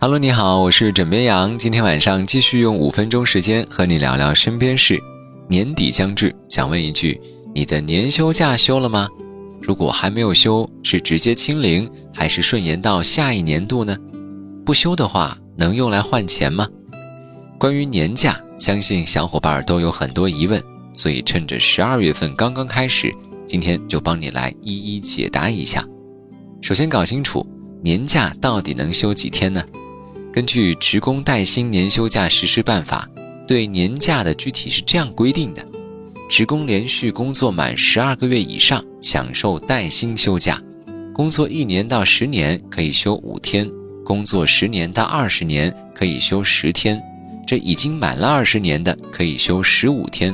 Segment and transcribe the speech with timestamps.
[0.00, 1.58] Hello，你好，我是枕边羊。
[1.58, 4.96] 今天晚上继续用五分钟时间和你聊聊身边事。
[5.48, 7.20] 年底将至，想问一句：
[7.52, 9.08] 你的年休假休了吗？
[9.60, 13.96] 如果还没有休，是直接清零，还是顺延到下一年度呢？
[14.64, 16.68] 不休的话，能用来换钱吗？
[17.58, 20.62] 关于年假，相信小伙伴都有很多疑问，
[20.94, 23.12] 所以趁着十二月份刚刚开始，
[23.48, 25.84] 今天就帮你来一一解答一下。
[26.62, 27.44] 首先搞清楚
[27.82, 29.60] 年假到底能休几天呢？
[30.38, 33.10] 根据《职工带薪年休假实施办法》，
[33.44, 35.66] 对年假的具体是这样规定的：
[36.30, 40.54] 职工连续工作满十二个月以上，享受带薪休假；
[41.12, 43.66] 工作一年到十年可以休五天；
[44.04, 46.96] 工作十年到二十年可以休十天；
[47.44, 50.32] 这已经满了二十年的可以休十五天。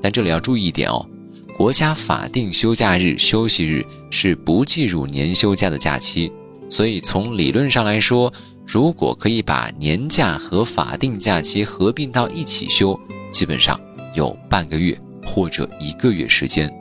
[0.00, 1.06] 但这里要注意一点哦，
[1.54, 6.32] 国家法定休假日、休息日是不计入年休假的假期，
[6.74, 8.32] 所以从理论上来说。
[8.66, 12.98] 如果可以把年假和法定假期合并到一起休，
[13.30, 13.78] 基本上
[14.14, 16.72] 有半个月或者一个月时间。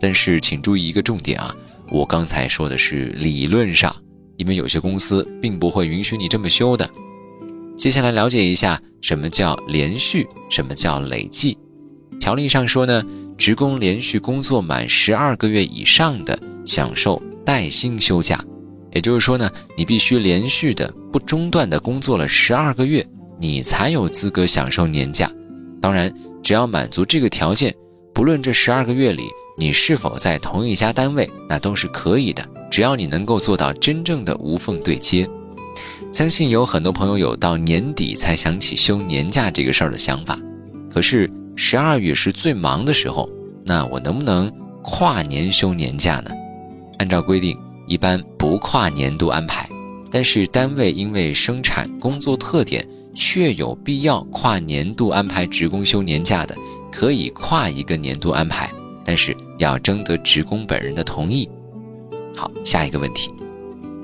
[0.00, 1.54] 但是请注意一个重点啊，
[1.90, 3.94] 我刚才说的是理论上，
[4.36, 6.90] 因为有些公司并不会允许你这么休的。
[7.76, 11.56] 接下来了解一下什么叫连续，什么叫累计。
[12.18, 13.00] 条例上说呢，
[13.38, 18.44] 职工连续工作满十二个月以上的，享受带薪休假。
[18.92, 23.06] 也就是说呢，你必须连续的、不中断的工作了十二个月，
[23.38, 25.30] 你才有资格享受年假。
[25.80, 27.74] 当然，只要满足这个条件，
[28.12, 29.24] 不论这十二个月里
[29.56, 32.44] 你是否在同一家单位，那都是可以的。
[32.70, 35.28] 只要你能够做到真正的无缝对接，
[36.12, 40.38] 相信有很多朋友有到年底才想起休年假这个事儿的想法。
[40.92, 43.28] 可是十二月是最忙的时候，
[43.64, 44.50] 那我能不能
[44.82, 46.30] 跨年休年假呢？
[46.98, 47.56] 按照规定。
[47.88, 49.68] 一般不跨年度安排，
[50.10, 56.54] 但是单位因为生产工作特点，确有必要跨年度安排职工休年假的，
[56.92, 58.70] 可以跨一个年度安排，
[59.04, 61.48] 但是要征得职工本人的同意。
[62.36, 63.32] 好，下一个问题，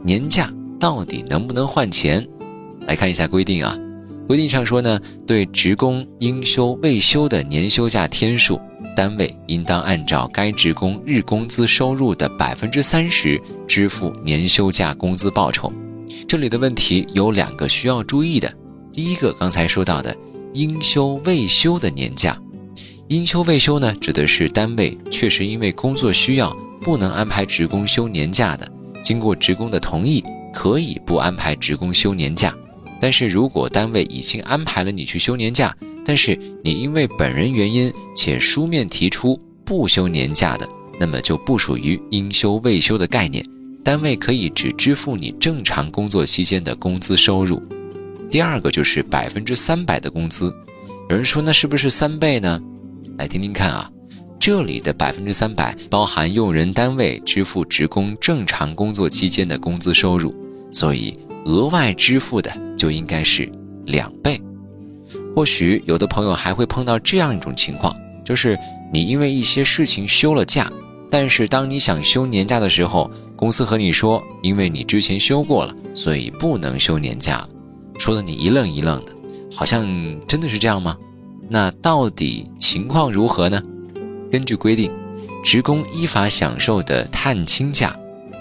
[0.03, 2.26] 年假到底能不能换钱？
[2.87, 3.78] 来看一下规定啊，
[4.26, 8.60] 规定上说呢，对职工应休未休的年休假天数。
[8.96, 15.72] 单位应当按照该职工日工资收入的百分之三十支付年休假工资报酬。
[16.28, 18.52] 这里的问题有两个需要注意的。
[18.92, 20.16] 第一个，刚才说到的
[20.52, 22.40] 应休未休的年假，
[23.08, 28.70] 应休未休呢，指的是单位确实因为工作需要不能安排职工休年假的，
[29.02, 32.54] 经过职工的同意，可以不安排职工休年假。
[33.00, 40.69] 但是如果单位已经安排了你去休年假，但是你因为本人原因且书面提出不休年假的，
[40.99, 43.44] 那么就不属于应休未休的概念，
[43.82, 47.62] 单位可以只支付你正常工作期间的工资收入。
[48.31, 50.55] 第二个就是百分之三百的工资，
[51.09, 52.61] 有人说那是不是三倍呢？
[53.16, 53.91] 来听听看啊，
[54.41, 60.34] 这里的百分之三百包含用人单位支付职工正常工作期间的工资收入，
[60.72, 63.50] 所以额外支付的就应该是
[63.86, 64.40] 两倍。
[65.34, 68.58] 或许有的朋友还会碰到这样一种情况，就是
[68.92, 70.72] 你因为一些事情休了假，
[71.10, 77.46] 但是当你想休年假的时候，公司和你说，因为你之前休过了，所以不能休年假，
[77.98, 79.12] 说的你一愣一愣的，
[79.52, 79.84] 好像
[80.26, 80.96] 真的是这样吗？
[81.48, 83.62] 那到底情况如何呢？
[84.30, 84.90] 根据规定，
[85.44, 87.94] 职工依法享受的探亲假、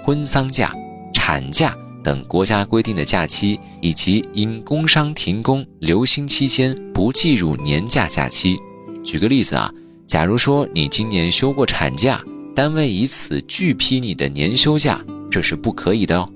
[0.03, 0.73] 婚丧假、
[1.11, 1.75] 产假。
[2.03, 8.57] 等国家规定的假期，以及因工伤停工留薪期间不计入年假假期。
[9.03, 9.73] 举个例子啊，
[10.05, 16.29] 假如说你今年休过产假，单位以此拒批你的年休假，这是不可以的哦。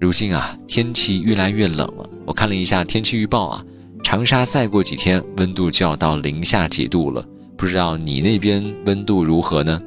[0.00, 3.64] 如今啊，天气越来越冷了，我看了一下天气预报啊，
[4.02, 7.24] 长沙再过几天温度就要到零下几度了，
[7.56, 9.80] 不知道你那边温度如何呢？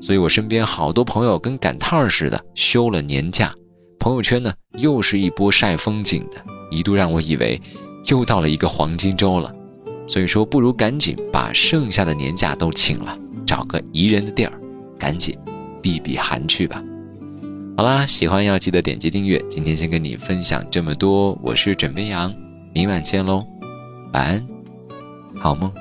[0.00, 3.54] 所以我身边好多朋友跟赶趟儿似的休了年假。
[4.02, 7.60] 朋友圈呢，又是一波晒风景的，一度让我以为
[8.08, 9.54] 又到了一个黄金周了。
[10.08, 13.16] 所以说，不如赶紧把剩下的年假都请了，
[13.46, 14.52] 找个宜人的地儿，
[14.98, 15.38] 赶紧
[15.80, 16.82] 避避寒去吧。
[17.76, 19.40] 好啦，喜欢要记得点击订阅。
[19.48, 22.34] 今天先跟你分享这么多，我是枕边羊，
[22.74, 23.46] 明晚见喽，
[24.12, 24.46] 晚安，
[25.36, 25.72] 好梦。